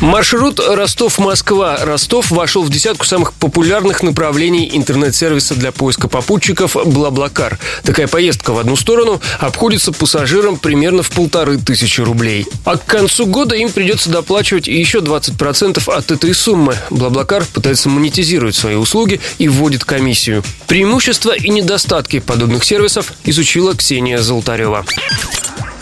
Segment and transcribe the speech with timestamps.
[0.00, 1.78] Маршрут Ростов-Москва.
[1.84, 7.58] Ростов вошел в десятку самых популярных направлений интернет-сервиса для поиска попутчиков «Блаблакар».
[7.82, 12.46] Такая поездка в одну сторону обходится пассажирам примерно в полторы тысячи рублей.
[12.64, 16.76] А к концу года им придется доплачивать еще 20% от этой суммы.
[16.90, 20.44] «Блаблакар» пытается монетизировать свои услуги и вводит комиссию.
[20.68, 24.86] Преимущества и недостатки подобных сервисов изучила Ксения Золотарева.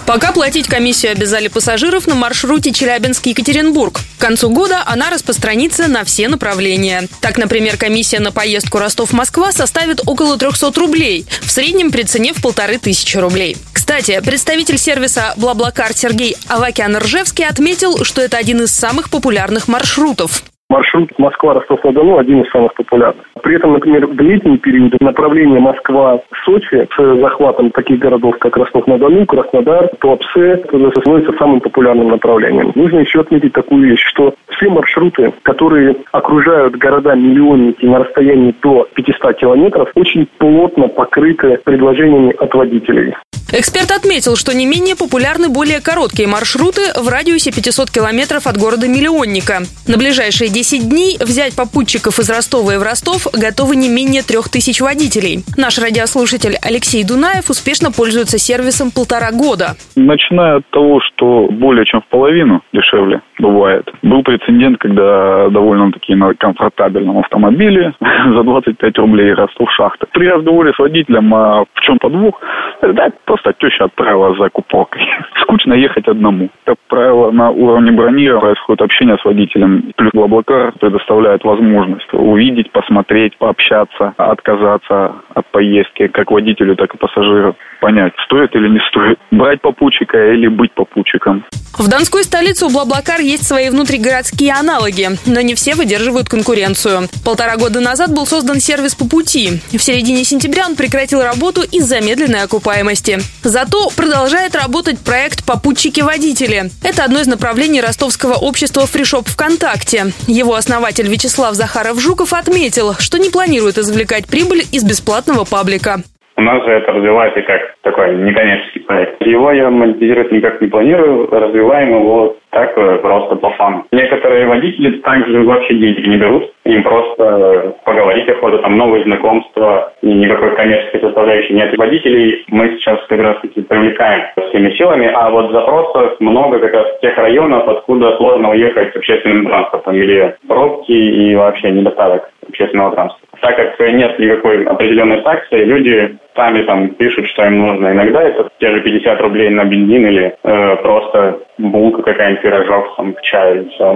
[0.06, 4.00] Пока платить комиссию обязали пассажиров на маршруте Челябинск-Екатеринбург.
[4.18, 7.08] К концу года она распространится на все направления.
[7.20, 12.40] Так, например, комиссия на поездку Ростов-Москва составит около 300 рублей, в среднем при цене в
[12.40, 13.56] полторы тысячи рублей.
[13.72, 20.44] Кстати, представитель сервиса «Блаблакар» Сергей Авакян-Ржевский отметил, что это один из самых популярных маршрутов.
[20.68, 23.24] Маршрут Москва-Ростов-на-Дону один из самых популярных.
[23.42, 29.88] При этом, например, в летний период направление Москва-Сочи с захватом таких городов, как Ростов-на-Дону, Краснодар,
[30.00, 32.72] Туапсе, становится самым популярным направлением.
[32.74, 39.36] Нужно еще отметить такую вещь, что все маршруты, которые окружают города-миллионники на расстоянии до 500
[39.36, 43.14] километров, очень плотно покрыты предложениями от водителей.
[43.52, 49.60] Эксперт отметил, что не менее популярны более короткие маршруты в радиусе 500 километров от города-миллионника.
[49.86, 54.48] На ближайшие 10 дней взять попутчиков из Ростова и в Ростов готовы не менее трех
[54.48, 55.44] тысяч водителей.
[55.56, 59.76] Наш радиослушатель Алексей Дунаев успешно пользуется сервисом полтора года.
[59.94, 63.88] Начиная от того, что более чем в половину дешевле бывает.
[64.02, 70.06] Был прецедент, когда довольно-таки на комфортабельном автомобиле за 25 рублей Ростов шахта.
[70.12, 72.40] При разговоре с водителем, а в чем подвох,
[72.82, 75.02] да, просто теща отправила за купалкой.
[75.42, 76.48] Скучно ехать одному.
[76.64, 79.92] Как правило, на уровне бронирования происходит общение с водителем.
[79.96, 87.56] Плюс Блаблакар предоставляет возможность увидеть, посмотреть, пообщаться, отказаться от поездки, как водителю, так и пассажиру.
[87.80, 89.18] Понять, стоит или не стоит.
[89.30, 91.44] Брать попутчика или быть попутчиком.
[91.78, 97.08] В Донской столице у Блаблакар есть свои внутригородские аналоги, но не все выдерживают конкуренцию.
[97.22, 99.60] Полтора года назад был создан сервис по пути.
[99.70, 103.20] В середине сентября он прекратил работу из-за медленной окупаемости.
[103.44, 106.70] Зато продолжает работать проект «Попутчики-водители».
[106.82, 110.12] Это одно из направлений ростовского общества «Фришоп ВКонтакте».
[110.26, 116.02] Его основатель Вячеслав Захаров-Жуков отметил, что не планирует извлекать прибыль из бесплатного паблика.
[116.38, 119.24] У нас же это развивается как такой некоммерческий проект.
[119.24, 123.86] Его я монетизировать никак не планирую, развиваем его так э, просто по фану.
[123.90, 130.12] Некоторые водители также вообще деньги не берут, им просто поговорить охота, там новые знакомства, и
[130.12, 131.76] никакой коммерческой составляющей нет.
[131.76, 136.86] Водителей мы сейчас как раз таки привлекаем всеми силами, а вот запросов много как раз
[137.00, 143.35] тех районов, откуда сложно уехать общественным транспортом или пробки и вообще недостаток общественного транспорта.
[143.46, 147.92] Так как нет никакой определенной таксы, люди сами там пишут, что им нужно.
[147.92, 153.12] Иногда это те же 50 рублей на бензин или э, просто булка какая-нибудь, пирожок там,
[153.12, 153.94] к чаю и все.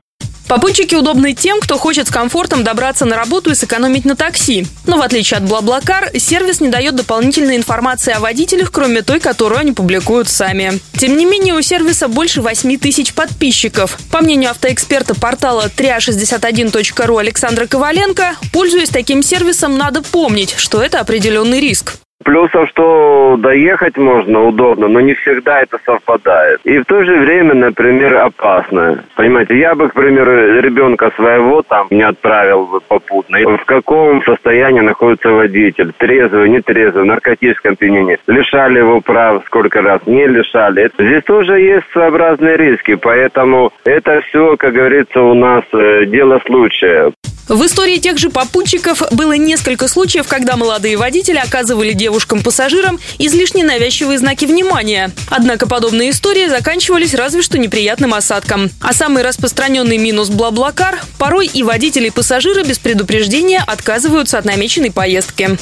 [0.50, 4.66] Попутчики удобны тем, кто хочет с комфортом добраться на работу и сэкономить на такси.
[4.84, 9.60] Но в отличие от Блаблакар, сервис не дает дополнительной информации о водителях, кроме той, которую
[9.60, 10.80] они публикуют сами.
[10.98, 13.96] Тем не менее, у сервиса больше 8 тысяч подписчиков.
[14.10, 21.60] По мнению автоэксперта портала 361.ru Александра Коваленко, пользуясь таким сервисом, надо помнить, что это определенный
[21.60, 21.92] риск.
[22.22, 26.60] Плюсом, что доехать можно удобно, но не всегда это совпадает.
[26.64, 29.04] И в то же время, например, опасно.
[29.16, 33.36] Понимаете, я бы, к примеру, ребенка своего там не отправил бы попутно.
[33.36, 35.92] И в каком состоянии находится водитель?
[35.96, 38.18] Трезвый, нетрезвый, в наркотическом опьянении.
[38.26, 40.02] Лишали его прав сколько раз?
[40.06, 40.90] Не лишали.
[40.98, 47.12] Здесь тоже есть своеобразные риски, поэтому это все, как говорится, у нас э, дело случая.
[47.50, 54.18] В истории тех же попутчиков было несколько случаев, когда молодые водители оказывали девушкам-пассажирам излишне навязчивые
[54.18, 55.12] знаки внимания.
[55.28, 58.68] Однако подобные истории заканчивались разве что неприятным осадком.
[58.80, 64.90] А самый распространенный минус Блаблакар– порой и водители и пассажиры без предупреждения отказываются от намеченной
[64.90, 65.56] поездки.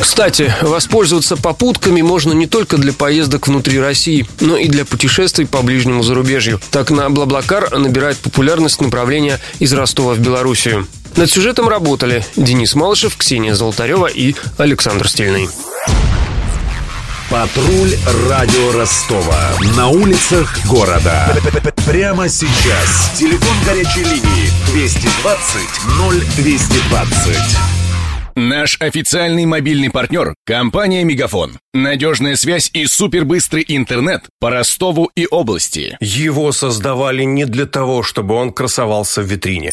[0.00, 5.60] Кстати, воспользоваться попутками можно не только для поездок внутри России, но и для путешествий по
[5.62, 6.60] ближнему зарубежью.
[6.70, 10.86] Так на Блаблакар набирает популярность направление из Ростова в Белоруссию.
[11.16, 15.48] Над сюжетом работали Денис Малышев, Ксения Золотарева и Александр Стильный.
[17.30, 17.94] Патруль
[18.28, 19.50] радио Ростова.
[19.76, 21.36] На улицах города.
[21.86, 23.12] Прямо сейчас.
[23.18, 25.68] Телефон горячей линии 220
[26.38, 27.78] 0220.
[28.34, 31.58] Наш официальный мобильный партнер– компания «Мегафон».
[31.74, 35.96] Надежная связь и супербыстрый интернет по Ростову и области.
[36.00, 39.72] Его создавали не для того, чтобы он красовался в витрине.